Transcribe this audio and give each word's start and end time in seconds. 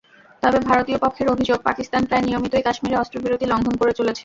তবে 0.43 0.59
ভারতীয় 0.69 0.97
পক্ষের 0.97 1.27
অভিযোগ, 1.29 1.59
পাকিস্তান 1.63 2.01
প্রায় 2.05 2.23
নিয়মিতই 2.27 2.63
কাশ্মীরে 2.63 2.97
অস্ত্রবিরতি 2.97 3.45
লঙ্ঘন 3.45 3.75
করে 3.81 3.93
চলেছে। 3.93 4.19